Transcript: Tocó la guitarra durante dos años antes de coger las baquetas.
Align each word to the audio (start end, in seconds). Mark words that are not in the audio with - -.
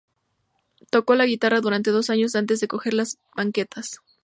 Tocó 0.89 1.13
la 1.13 1.27
guitarra 1.27 1.61
durante 1.61 1.91
dos 1.91 2.09
años 2.09 2.33
antes 2.33 2.59
de 2.59 2.67
coger 2.67 2.95
las 2.95 3.19
baquetas. 3.35 3.99